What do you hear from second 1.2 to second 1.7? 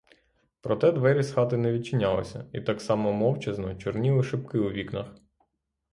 з хати